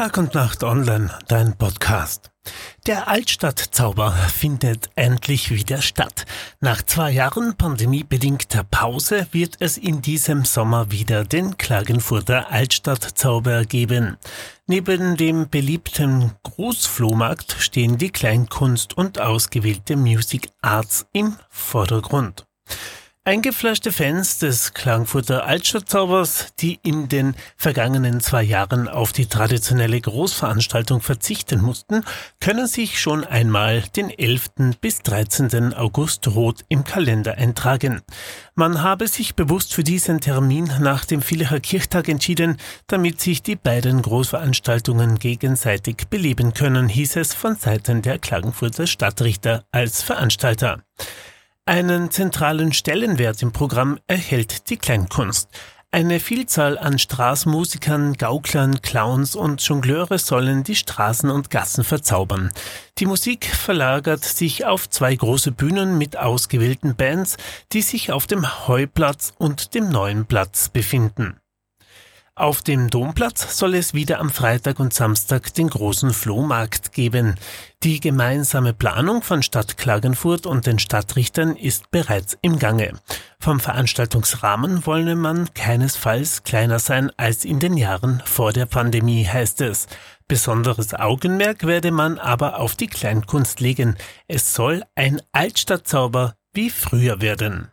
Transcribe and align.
Tag 0.00 0.16
und 0.16 0.32
Nacht 0.32 0.64
Online, 0.64 1.10
dein 1.28 1.58
Podcast. 1.58 2.30
Der 2.86 3.08
Altstadtzauber 3.08 4.12
findet 4.12 4.88
endlich 4.94 5.50
wieder 5.50 5.82
statt. 5.82 6.24
Nach 6.58 6.80
zwei 6.80 7.10
Jahren 7.10 7.54
pandemiebedingter 7.54 8.64
Pause 8.64 9.26
wird 9.32 9.56
es 9.60 9.76
in 9.76 10.00
diesem 10.00 10.46
Sommer 10.46 10.90
wieder 10.90 11.26
den 11.26 11.58
Klagenfurter 11.58 12.50
Altstadtzauber 12.50 13.66
geben. 13.66 14.16
Neben 14.66 15.18
dem 15.18 15.50
beliebten 15.50 16.32
Großflohmarkt 16.44 17.56
stehen 17.58 17.98
die 17.98 18.10
Kleinkunst 18.10 18.96
und 18.96 19.20
ausgewählte 19.20 19.96
Music 19.96 20.48
Arts 20.62 21.04
im 21.12 21.36
Vordergrund. 21.50 22.46
Eingefleischte 23.30 23.92
Fans 23.92 24.38
des 24.38 24.74
Klangfurter 24.74 25.46
Altstadtzaubers, 25.46 26.48
die 26.58 26.80
in 26.82 27.08
den 27.08 27.36
vergangenen 27.56 28.20
zwei 28.20 28.42
Jahren 28.42 28.88
auf 28.88 29.12
die 29.12 29.26
traditionelle 29.26 30.00
Großveranstaltung 30.00 31.00
verzichten 31.00 31.62
mussten, 31.62 32.02
können 32.40 32.66
sich 32.66 33.00
schon 33.00 33.22
einmal 33.22 33.84
den 33.94 34.10
11. 34.10 34.74
bis 34.80 35.02
13. 35.02 35.74
August 35.74 36.26
rot 36.26 36.64
im 36.68 36.82
Kalender 36.82 37.38
eintragen. 37.38 38.02
Man 38.56 38.82
habe 38.82 39.06
sich 39.06 39.36
bewusst 39.36 39.74
für 39.74 39.84
diesen 39.84 40.20
Termin 40.20 40.68
nach 40.80 41.04
dem 41.04 41.22
Villacher 41.22 41.60
Kirchtag 41.60 42.08
entschieden, 42.08 42.56
damit 42.88 43.20
sich 43.20 43.44
die 43.44 43.54
beiden 43.54 44.02
Großveranstaltungen 44.02 45.20
gegenseitig 45.20 46.08
beleben 46.10 46.52
können, 46.52 46.88
hieß 46.88 47.14
es 47.14 47.32
von 47.34 47.54
Seiten 47.54 48.02
der 48.02 48.18
Klagenfurter 48.18 48.88
Stadtrichter 48.88 49.62
als 49.70 50.02
Veranstalter. 50.02 50.82
Einen 51.66 52.10
zentralen 52.10 52.72
Stellenwert 52.72 53.42
im 53.42 53.52
Programm 53.52 53.98
erhält 54.06 54.70
die 54.70 54.76
Kleinkunst. 54.76 55.48
Eine 55.92 56.20
Vielzahl 56.20 56.78
an 56.78 57.00
Straßenmusikern, 57.00 58.14
Gauklern, 58.14 58.80
Clowns 58.80 59.34
und 59.34 59.60
Jongleure 59.60 60.20
sollen 60.20 60.62
die 60.62 60.76
Straßen 60.76 61.30
und 61.30 61.50
Gassen 61.50 61.82
verzaubern. 61.82 62.52
Die 62.98 63.06
Musik 63.06 63.46
verlagert 63.46 64.24
sich 64.24 64.64
auf 64.64 64.88
zwei 64.88 65.16
große 65.16 65.50
Bühnen 65.50 65.98
mit 65.98 66.16
ausgewählten 66.16 66.94
Bands, 66.94 67.38
die 67.72 67.82
sich 67.82 68.12
auf 68.12 68.28
dem 68.28 68.68
Heuplatz 68.68 69.32
und 69.36 69.74
dem 69.74 69.88
Neuen 69.88 70.26
Platz 70.26 70.68
befinden. 70.68 71.39
Auf 72.40 72.62
dem 72.62 72.88
Domplatz 72.88 73.58
soll 73.58 73.74
es 73.74 73.92
wieder 73.92 74.18
am 74.18 74.30
Freitag 74.30 74.80
und 74.80 74.94
Samstag 74.94 75.52
den 75.52 75.68
großen 75.68 76.14
Flohmarkt 76.14 76.92
geben. 76.92 77.34
Die 77.82 78.00
gemeinsame 78.00 78.72
Planung 78.72 79.20
von 79.20 79.42
Stadt 79.42 79.76
Klagenfurt 79.76 80.46
und 80.46 80.64
den 80.64 80.78
Stadtrichtern 80.78 81.54
ist 81.54 81.90
bereits 81.90 82.38
im 82.40 82.58
Gange. 82.58 82.94
Vom 83.40 83.60
Veranstaltungsrahmen 83.60 84.86
wolle 84.86 85.16
man 85.16 85.52
keinesfalls 85.52 86.42
kleiner 86.42 86.78
sein 86.78 87.12
als 87.18 87.44
in 87.44 87.60
den 87.60 87.76
Jahren 87.76 88.22
vor 88.24 88.54
der 88.54 88.64
Pandemie, 88.64 89.26
heißt 89.26 89.60
es. 89.60 89.86
Besonderes 90.26 90.94
Augenmerk 90.94 91.66
werde 91.66 91.90
man 91.90 92.18
aber 92.18 92.58
auf 92.58 92.74
die 92.74 92.86
Kleinkunst 92.86 93.60
legen. 93.60 93.98
Es 94.28 94.54
soll 94.54 94.82
ein 94.94 95.20
Altstadtzauber 95.32 96.36
wie 96.54 96.70
früher 96.70 97.20
werden. 97.20 97.70